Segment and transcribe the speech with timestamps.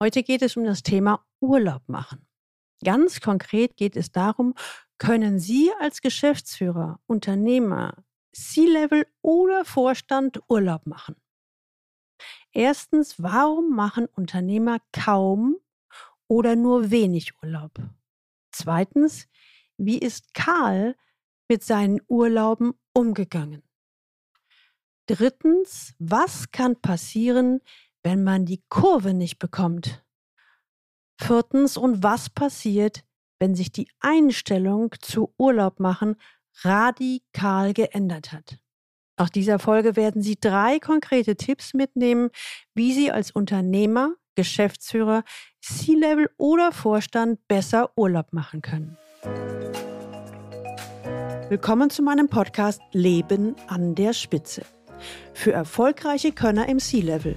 [0.00, 2.24] Heute geht es um das Thema Urlaub machen.
[2.84, 4.54] Ganz konkret geht es darum,
[4.96, 11.16] können Sie als Geschäftsführer, Unternehmer, C-Level oder Vorstand Urlaub machen?
[12.52, 15.56] Erstens, warum machen Unternehmer kaum
[16.28, 17.72] oder nur wenig Urlaub?
[18.52, 19.26] Zweitens,
[19.78, 20.96] wie ist Karl
[21.48, 23.64] mit seinen Urlauben umgegangen?
[25.06, 27.62] Drittens, was kann passieren,
[28.08, 30.02] wenn man die Kurve nicht bekommt?
[31.20, 33.04] Viertens, und was passiert,
[33.38, 36.16] wenn sich die Einstellung zu Urlaub machen
[36.62, 38.60] radikal geändert hat?
[39.18, 42.30] Nach dieser Folge werden Sie drei konkrete Tipps mitnehmen,
[42.74, 45.22] wie Sie als Unternehmer, Geschäftsführer,
[45.60, 48.96] C-Level oder Vorstand besser Urlaub machen können.
[51.50, 54.62] Willkommen zu meinem Podcast Leben an der Spitze.
[55.34, 57.36] Für erfolgreiche Könner im C-Level.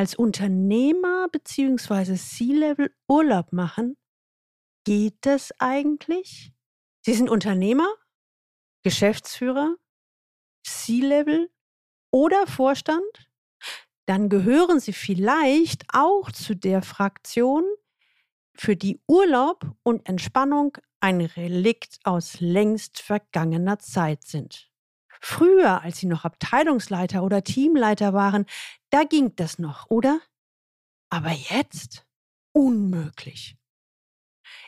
[0.00, 2.16] Als Unternehmer bzw.
[2.16, 3.98] C-Level Urlaub machen?
[4.84, 6.54] Geht das eigentlich?
[7.02, 7.86] Sie sind Unternehmer,
[8.82, 9.76] Geschäftsführer,
[10.64, 11.50] C-Level
[12.10, 13.30] oder Vorstand?
[14.06, 17.64] Dann gehören Sie vielleicht auch zu der Fraktion,
[18.54, 24.69] für die Urlaub und Entspannung ein Relikt aus längst vergangener Zeit sind.
[25.20, 28.46] Früher, als Sie noch Abteilungsleiter oder Teamleiter waren,
[28.90, 30.20] da ging das noch, oder?
[31.10, 32.06] Aber jetzt?
[32.52, 33.56] Unmöglich.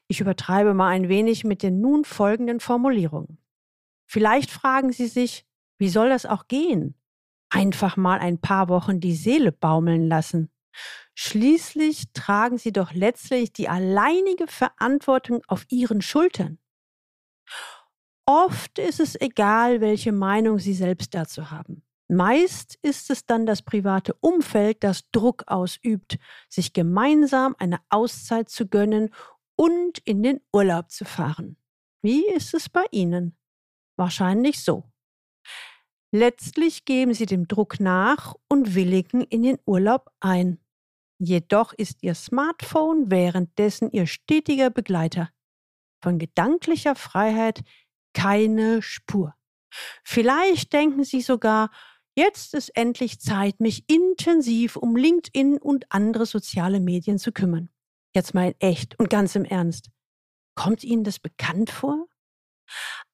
[0.08, 3.38] Ich übertreibe mal ein wenig mit den nun folgenden Formulierungen.
[4.06, 5.46] Vielleicht fragen Sie sich,
[5.78, 6.94] wie soll das auch gehen?
[7.48, 10.50] Einfach mal ein paar Wochen die Seele baumeln lassen.
[11.14, 16.58] Schließlich tragen Sie doch letztlich die alleinige Verantwortung auf Ihren Schultern.
[18.26, 21.82] Oft ist es egal, welche Meinung Sie selbst dazu haben.
[22.08, 26.18] Meist ist es dann das private Umfeld, das Druck ausübt,
[26.48, 29.14] sich gemeinsam eine Auszeit zu gönnen
[29.56, 31.56] und in den Urlaub zu fahren.
[32.02, 33.36] Wie ist es bei Ihnen?
[33.96, 34.84] Wahrscheinlich so.
[36.14, 40.60] Letztlich geben Sie dem Druck nach und willigen in den Urlaub ein.
[41.18, 45.30] Jedoch ist Ihr Smartphone währenddessen Ihr stetiger Begleiter.
[46.02, 47.62] Von gedanklicher Freiheit
[48.14, 49.34] keine Spur.
[50.04, 51.70] Vielleicht denken Sie sogar,
[52.14, 57.70] jetzt ist endlich Zeit, mich intensiv um LinkedIn und andere soziale Medien zu kümmern.
[58.14, 59.90] Jetzt mal in echt und ganz im Ernst.
[60.54, 62.06] Kommt Ihnen das bekannt vor?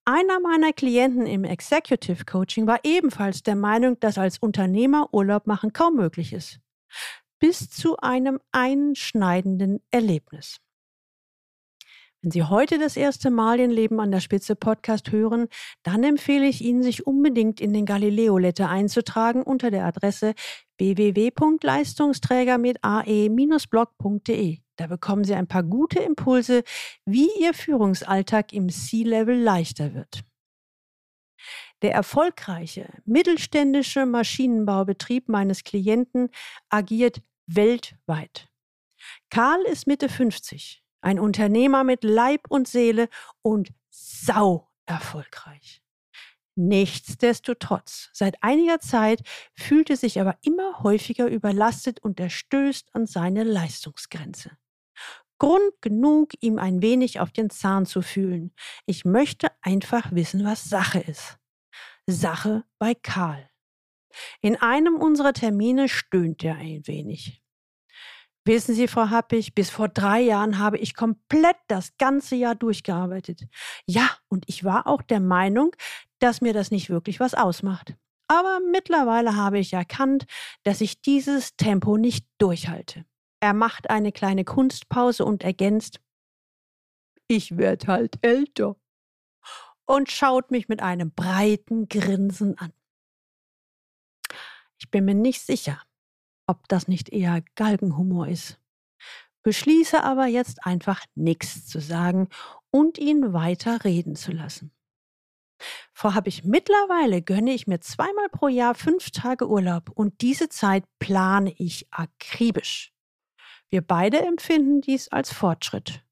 [0.05, 5.73] Einer meiner Klienten im Executive Coaching war ebenfalls der Meinung, dass als Unternehmer Urlaub machen
[5.73, 6.61] kaum möglich ist.
[7.39, 10.59] Bis zu einem einschneidenden Erlebnis.
[12.21, 15.47] Wenn Sie heute das erste Mal den Leben an der Spitze Podcast hören,
[15.85, 20.35] dann empfehle ich Ihnen, sich unbedingt in den Galileo Letter einzutragen unter der Adresse
[20.79, 24.59] www.leistungsträger mit ae-blog.de.
[24.75, 26.65] Da bekommen Sie ein paar gute Impulse,
[27.05, 30.25] wie Ihr Führungsalltag im C-Level leichter wird.
[31.83, 36.31] Der erfolgreiche mittelständische Maschinenbaubetrieb meines Klienten
[36.69, 38.49] agiert weltweit.
[39.31, 40.83] Karl ist Mitte 50.
[41.01, 43.09] Ein Unternehmer mit Leib und Seele
[43.43, 45.83] und sau erfolgreich.
[46.57, 49.23] Nichtsdestotrotz, seit einiger Zeit
[49.55, 54.51] fühlt er sich aber immer häufiger überlastet und er stößt an seine Leistungsgrenze.
[55.39, 58.53] Grund genug, ihm ein wenig auf den Zahn zu fühlen.
[58.87, 61.39] Ich möchte einfach wissen, was Sache ist.
[62.07, 63.49] Sache bei Karl.
[64.41, 67.41] In einem unserer Termine stöhnt er ein wenig.
[68.49, 73.47] Wissen Sie, Frau Happig, bis vor drei Jahren habe ich komplett das ganze Jahr durchgearbeitet.
[73.85, 75.77] Ja, und ich war auch der Meinung,
[76.19, 77.95] dass mir das nicht wirklich was ausmacht.
[78.27, 80.25] Aber mittlerweile habe ich erkannt,
[80.63, 83.05] dass ich dieses Tempo nicht durchhalte.
[83.41, 86.01] Er macht eine kleine Kunstpause und ergänzt,
[87.27, 88.77] ich werde halt älter
[89.85, 92.73] und schaut mich mit einem breiten Grinsen an.
[94.79, 95.83] Ich bin mir nicht sicher,
[96.49, 98.59] ob das nicht eher Galgenhumor ist.
[99.45, 102.29] Beschließe aber jetzt einfach nichts zu sagen
[102.71, 104.73] und ihn weiter reden zu lassen.
[105.93, 110.49] Vor habe ich mittlerweile gönne ich mir zweimal pro Jahr fünf Tage Urlaub und diese
[110.49, 112.93] Zeit plane ich akribisch.
[113.71, 116.05] Wir beide empfinden dies als Fortschritt.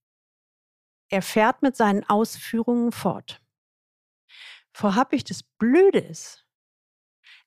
[1.08, 3.40] Er fährt mit seinen Ausführungen fort.
[4.72, 6.45] Frau Happig, das Blöde ist,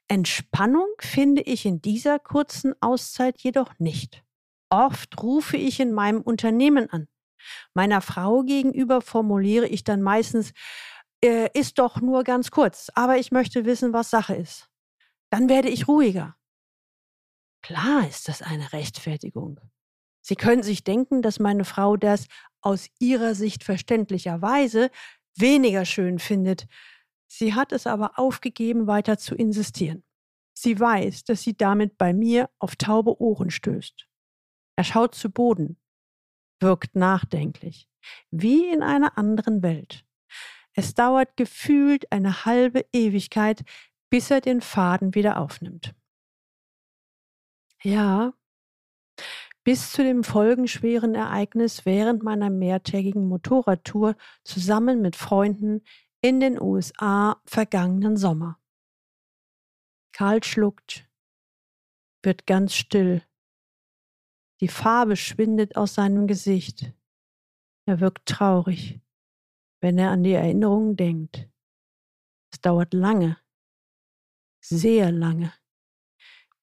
[0.09, 4.23] Entspannung finde ich in dieser kurzen Auszeit jedoch nicht.
[4.69, 7.07] Oft rufe ich in meinem Unternehmen an.
[7.73, 10.51] Meiner Frau gegenüber formuliere ich dann meistens,
[11.23, 14.69] äh, ist doch nur ganz kurz, aber ich möchte wissen, was Sache ist.
[15.29, 16.35] Dann werde ich ruhiger.
[17.61, 19.59] Klar ist das eine Rechtfertigung.
[20.21, 22.25] Sie können sich denken, dass meine Frau das
[22.61, 24.89] aus ihrer Sicht verständlicherweise
[25.35, 26.67] weniger schön findet,
[27.31, 30.04] Sie hat es aber aufgegeben, weiter zu insistieren.
[30.54, 34.08] Sie weiß, dass sie damit bei mir auf taube Ohren stößt.
[34.76, 35.80] Er schaut zu Boden,
[36.60, 37.88] wirkt nachdenklich,
[38.31, 40.06] wie in einer anderen Welt.
[40.74, 43.64] Es dauert gefühlt eine halbe Ewigkeit,
[44.10, 45.94] bis er den Faden wieder aufnimmt.
[47.84, 48.34] Ja,
[49.64, 55.84] bis zu dem folgenschweren Ereignis während meiner mehrtägigen Motorradtour zusammen mit Freunden
[56.21, 58.60] in den USA vergangenen Sommer.
[60.12, 61.07] Karl schluckt,
[62.24, 63.24] wird ganz still.
[64.60, 66.94] Die Farbe schwindet aus seinem Gesicht.
[67.86, 69.00] Er wirkt traurig,
[69.81, 71.50] wenn er an die Erinnerungen denkt.
[72.51, 73.38] Es dauert lange,
[74.60, 75.54] sehr lange,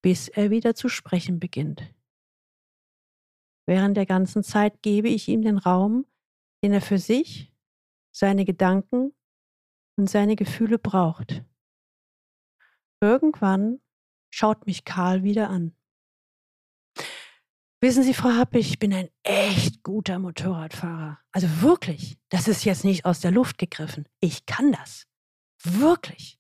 [0.03, 1.95] bis er wieder zu sprechen beginnt.
[3.67, 6.07] Während der ganzen Zeit gebe ich ihm den Raum,
[6.63, 7.53] den er für sich,
[8.13, 9.15] seine Gedanken
[9.97, 11.43] und seine Gefühle braucht.
[13.01, 13.81] Irgendwann
[14.31, 15.75] schaut mich Karl wieder an.
[17.83, 21.19] Wissen Sie, Frau Happe, ich bin ein echt guter Motorradfahrer.
[21.33, 24.09] Also wirklich, das ist jetzt nicht aus der Luft gegriffen.
[24.21, 25.07] Ich kann das.
[25.63, 26.39] Wirklich.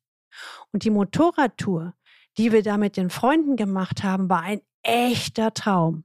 [0.73, 1.95] Und die Motorradtour,
[2.39, 6.05] die wir da mit den Freunden gemacht haben, war ein echter Traum.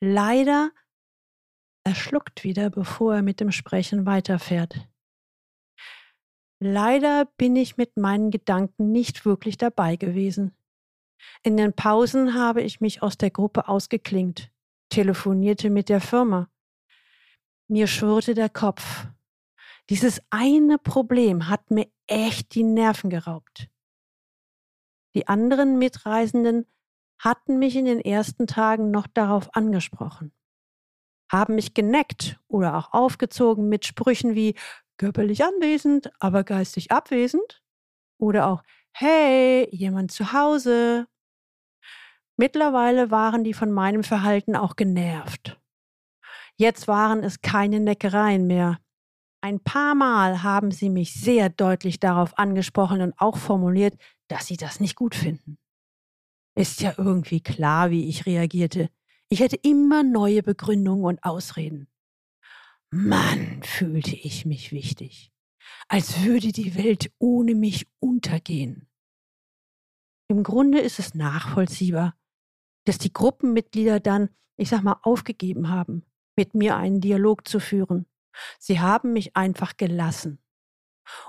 [0.00, 0.70] Leider,
[1.84, 4.88] er schluckt wieder, bevor er mit dem Sprechen weiterfährt.
[6.62, 10.54] Leider bin ich mit meinen Gedanken nicht wirklich dabei gewesen.
[11.42, 14.50] In den Pausen habe ich mich aus der Gruppe ausgeklingt,
[14.90, 16.50] telefonierte mit der Firma.
[17.66, 19.06] Mir schwirrte der Kopf.
[19.88, 23.68] Dieses eine Problem hat mir echt die Nerven geraubt.
[25.14, 26.66] Die anderen Mitreisenden
[27.18, 30.32] hatten mich in den ersten Tagen noch darauf angesprochen,
[31.30, 34.54] haben mich geneckt oder auch aufgezogen mit Sprüchen wie
[35.00, 37.62] körperlich anwesend, aber geistig abwesend.
[38.18, 38.62] Oder auch,
[38.92, 41.06] hey, jemand zu Hause.
[42.36, 45.58] Mittlerweile waren die von meinem Verhalten auch genervt.
[46.56, 48.78] Jetzt waren es keine Neckereien mehr.
[49.40, 53.94] Ein paar Mal haben sie mich sehr deutlich darauf angesprochen und auch formuliert,
[54.28, 55.56] dass sie das nicht gut finden.
[56.54, 58.90] Ist ja irgendwie klar, wie ich reagierte.
[59.30, 61.89] Ich hätte immer neue Begründungen und Ausreden.
[62.92, 65.32] Mann, fühlte ich mich wichtig,
[65.88, 68.88] als würde die Welt ohne mich untergehen.
[70.28, 72.16] Im Grunde ist es nachvollziehbar,
[72.84, 76.04] dass die Gruppenmitglieder dann, ich sag mal, aufgegeben haben,
[76.36, 78.06] mit mir einen Dialog zu führen.
[78.58, 80.42] Sie haben mich einfach gelassen.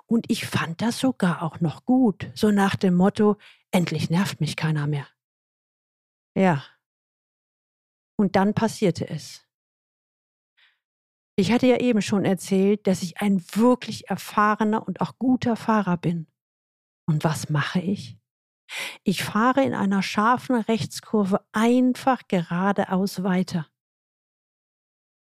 [0.05, 3.37] Und ich fand das sogar auch noch gut, so nach dem Motto,
[3.71, 5.07] endlich nervt mich keiner mehr.
[6.35, 6.63] Ja.
[8.17, 9.47] Und dann passierte es.
[11.37, 15.97] Ich hatte ja eben schon erzählt, dass ich ein wirklich erfahrener und auch guter Fahrer
[15.97, 16.27] bin.
[17.07, 18.17] Und was mache ich?
[19.03, 23.67] Ich fahre in einer scharfen Rechtskurve einfach geradeaus weiter.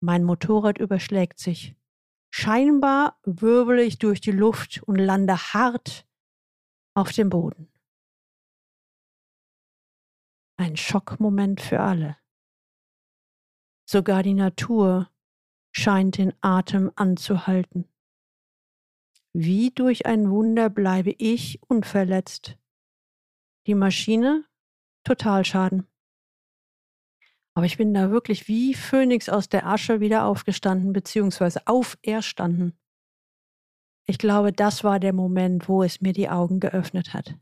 [0.01, 1.75] Mein Motorrad überschlägt sich.
[2.31, 6.07] Scheinbar wirbele ich durch die Luft und lande hart
[6.95, 7.71] auf dem Boden.
[10.57, 12.17] Ein Schockmoment für alle.
[13.89, 15.09] Sogar die Natur
[15.71, 17.85] scheint den Atem anzuhalten.
[19.33, 22.57] Wie durch ein Wunder bleibe ich unverletzt.
[23.67, 24.45] Die Maschine
[25.03, 25.87] Totalschaden.
[27.53, 31.59] Aber ich bin da wirklich wie Phönix aus der Asche wieder aufgestanden bzw.
[31.65, 32.77] auferstanden.
[34.05, 37.35] Ich glaube, das war der Moment, wo es mir die Augen geöffnet hat.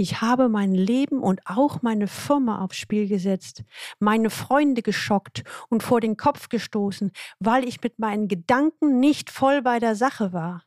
[0.00, 3.64] Ich habe mein Leben und auch meine Firma aufs Spiel gesetzt,
[3.98, 9.60] meine Freunde geschockt und vor den Kopf gestoßen, weil ich mit meinen Gedanken nicht voll
[9.60, 10.64] bei der Sache war.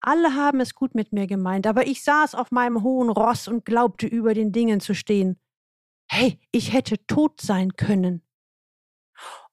[0.00, 3.66] Alle haben es gut mit mir gemeint, aber ich saß auf meinem hohen Ross und
[3.66, 5.38] glaubte über den Dingen zu stehen.
[6.10, 8.22] Hey, ich hätte tot sein können.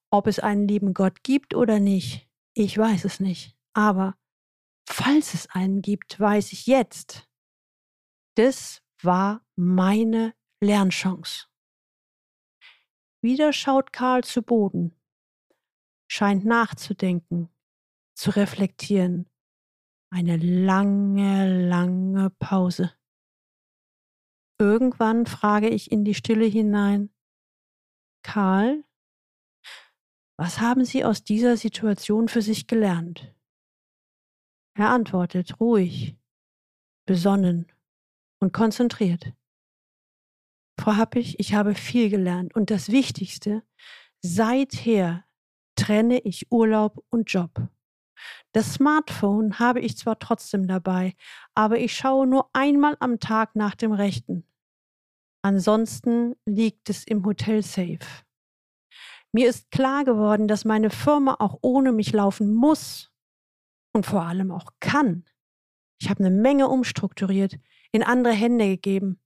[0.09, 3.57] Ob es einen lieben Gott gibt oder nicht, ich weiß es nicht.
[3.73, 4.15] Aber
[4.87, 7.27] falls es einen gibt, weiß ich jetzt,
[8.35, 11.47] das war meine Lernchance.
[13.21, 14.95] Wieder schaut Karl zu Boden,
[16.07, 17.49] scheint nachzudenken,
[18.15, 19.29] zu reflektieren.
[20.09, 22.93] Eine lange, lange Pause.
[24.59, 27.13] Irgendwann frage ich in die Stille hinein,
[28.23, 28.83] Karl,
[30.37, 33.33] was haben Sie aus dieser Situation für sich gelernt?
[34.75, 36.17] Er antwortet ruhig,
[37.05, 37.72] besonnen
[38.43, 39.33] und konzentriert.
[40.77, 43.63] Frau Happig, ich habe viel gelernt und das Wichtigste,
[44.21, 45.23] seither
[45.75, 47.69] trenne ich Urlaub und Job.
[48.51, 51.15] Das Smartphone habe ich zwar trotzdem dabei,
[51.55, 54.45] aber ich schaue nur einmal am Tag nach dem Rechten.
[55.41, 57.99] Ansonsten liegt es im Hotel Safe.
[59.31, 63.09] Mir ist klar geworden, dass meine Firma auch ohne mich laufen muss
[63.93, 65.25] und vor allem auch kann.
[65.99, 67.57] Ich habe eine Menge umstrukturiert,
[67.93, 69.21] in andere Hände gegeben.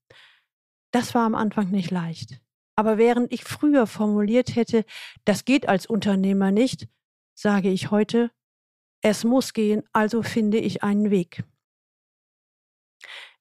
[0.91, 2.39] Das war am Anfang nicht leicht.
[2.75, 4.85] Aber während ich früher formuliert hätte,
[5.25, 6.87] das geht als Unternehmer nicht,
[7.33, 8.29] sage ich heute,
[9.01, 11.43] es muss gehen, also finde ich einen Weg.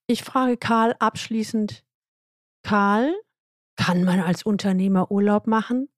[0.06, 1.84] Ich frage Karl abschließend,
[2.62, 3.14] Karl,
[3.76, 5.88] kann man als Unternehmer Urlaub machen?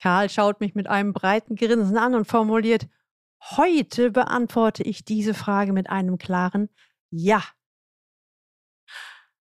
[0.00, 2.88] Karl schaut mich mit einem breiten Grinsen an und formuliert,
[3.42, 6.70] heute beantworte ich diese Frage mit einem klaren
[7.10, 7.42] Ja.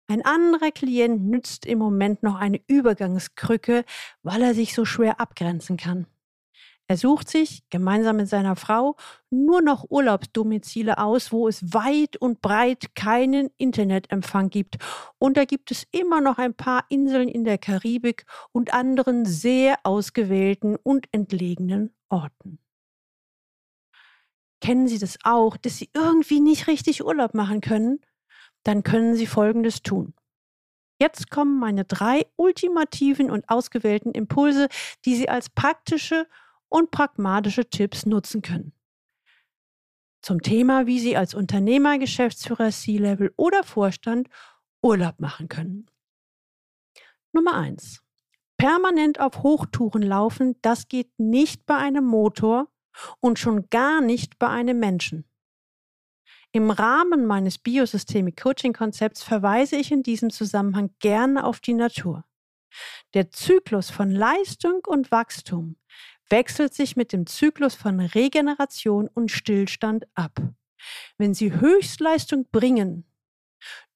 [0.09, 3.85] Ein anderer Klient nützt im Moment noch eine Übergangskrücke,
[4.23, 6.07] weil er sich so schwer abgrenzen kann.
[6.87, 8.95] Er sucht sich gemeinsam mit seiner Frau
[9.29, 14.77] nur noch Urlaubsdomizile aus, wo es weit und breit keinen Internetempfang gibt.
[15.19, 19.77] Und da gibt es immer noch ein paar Inseln in der Karibik und anderen sehr
[19.83, 22.57] ausgewählten und entlegenen Orten.
[24.59, 27.99] Kennen Sie das auch, dass Sie irgendwie nicht richtig Urlaub machen können?
[28.63, 30.13] Dann können Sie Folgendes tun.
[31.01, 34.67] Jetzt kommen meine drei ultimativen und ausgewählten Impulse,
[35.05, 36.27] die Sie als praktische
[36.67, 38.73] und pragmatische Tipps nutzen können.
[40.21, 44.27] Zum Thema, wie Sie als Unternehmer, Geschäftsführer, C-Level oder Vorstand
[44.81, 45.89] Urlaub machen können.
[47.31, 48.03] Nummer eins:
[48.57, 52.67] Permanent auf Hochtouren laufen, das geht nicht bei einem Motor
[53.21, 55.28] und schon gar nicht bei einem Menschen.
[56.51, 62.25] Im Rahmen meines Biosystemik Coaching Konzepts verweise ich in diesem Zusammenhang gerne auf die Natur.
[63.13, 65.77] Der Zyklus von Leistung und Wachstum
[66.29, 70.41] wechselt sich mit dem Zyklus von Regeneration und Stillstand ab.
[71.17, 73.05] Wenn Sie Höchstleistung bringen,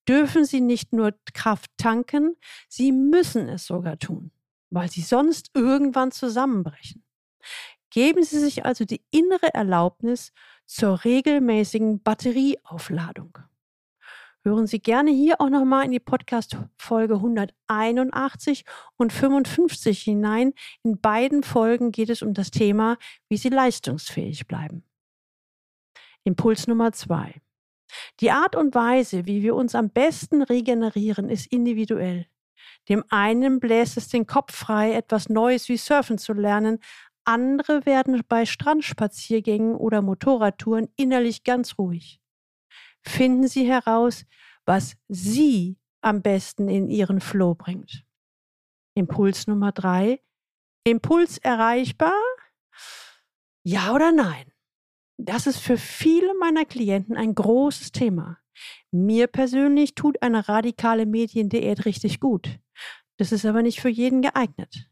[0.08, 2.36] dürfen Sie nicht nur Kraft tanken,
[2.68, 4.32] Sie müssen es sogar tun,
[4.70, 7.04] weil Sie sonst irgendwann zusammenbrechen.
[7.90, 10.34] Geben Sie sich also die innere Erlaubnis
[10.74, 13.38] zur regelmäßigen Batterieaufladung
[14.44, 18.66] hören Sie gerne hier auch nochmal in die Podcast-Folge 181
[18.98, 20.54] und 55 hinein.
[20.84, 22.98] In beiden Folgen geht es um das Thema,
[23.30, 24.84] wie Sie leistungsfähig bleiben.
[26.24, 27.42] Impuls Nummer zwei.
[28.20, 32.26] Die Art und Weise, wie wir uns am besten regenerieren, ist individuell.
[32.90, 36.80] Dem einen bläst es den Kopf frei, etwas Neues wie Surfen zu lernen.
[37.26, 42.20] Andere werden bei Strandspaziergängen oder Motorradtouren innerlich ganz ruhig
[43.06, 44.26] finden Sie heraus,
[44.66, 48.04] was Sie am besten in Ihren Flow bringt.
[48.96, 50.22] Impuls Nummer drei.
[50.86, 52.20] Impuls erreichbar?
[53.64, 54.52] Ja oder nein?
[55.18, 58.38] Das ist für viele meiner Klienten ein großes Thema.
[58.92, 62.60] Mir persönlich tut eine radikale Mediendiät richtig gut.
[63.18, 64.90] Das ist aber nicht für jeden geeignet.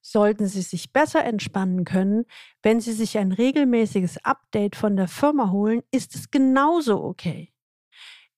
[0.00, 2.24] Sollten Sie sich besser entspannen können,
[2.62, 7.52] wenn Sie sich ein regelmäßiges Update von der Firma holen, ist es genauso okay.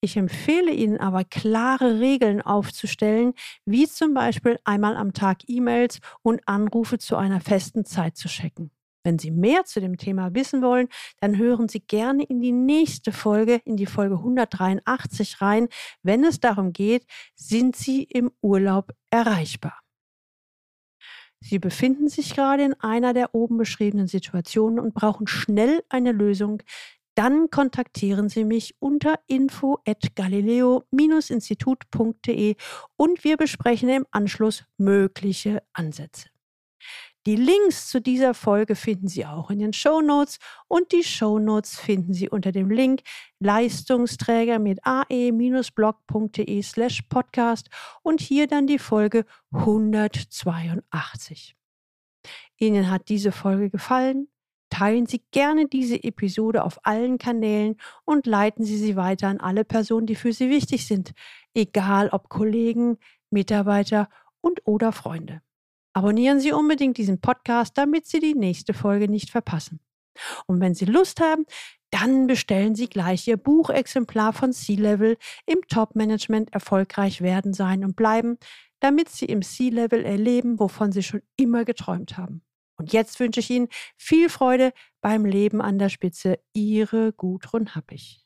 [0.05, 6.41] Ich empfehle Ihnen aber klare Regeln aufzustellen, wie zum Beispiel einmal am Tag E-Mails und
[6.47, 8.73] Anrufe zu einer festen Zeit zu checken.
[9.05, 10.89] Wenn Sie mehr zu dem Thema wissen wollen,
[11.21, 15.69] dann hören Sie gerne in die nächste Folge, in die Folge 183 rein,
[16.03, 19.82] wenn es darum geht, sind Sie im Urlaub erreichbar.
[21.43, 26.63] Sie befinden sich gerade in einer der oben beschriebenen Situationen und brauchen schnell eine Lösung.
[27.15, 32.55] Dann kontaktieren Sie mich unter info at galileo-institut.de
[32.97, 36.32] und wir besprechen im Anschluss mögliche Ansätze.
[37.25, 41.39] Die Links zu dieser Folge finden Sie auch in den Show Notes und die Show
[41.39, 43.03] Notes finden Sie unter dem Link
[43.39, 47.71] Leistungsträger mit ae-blog.de slash podcast
[48.03, 51.55] und hier dann die Folge 182.
[52.57, 54.27] Ihnen hat diese Folge gefallen?
[54.69, 59.65] Teilen Sie gerne diese Episode auf allen Kanälen und leiten Sie sie weiter an alle
[59.65, 61.13] Personen, die für Sie wichtig sind,
[61.55, 62.99] egal ob Kollegen,
[63.31, 64.09] Mitarbeiter
[64.41, 65.41] und oder Freunde.
[65.95, 69.81] Abonnieren Sie unbedingt diesen Podcast, damit Sie die nächste Folge nicht verpassen.
[70.47, 71.45] Und wenn Sie Lust haben,
[71.91, 78.39] dann bestellen Sie gleich Ihr Buchexemplar von C-Level im Top-Management erfolgreich werden, sein und bleiben,
[78.81, 82.43] damit Sie im C-Level erleben, wovon Sie schon immer geträumt haben.
[82.79, 84.73] Und jetzt wünsche ich Ihnen viel Freude
[85.03, 86.39] beim Leben an der Spitze.
[86.55, 88.22] Ihre Gudrun Happig.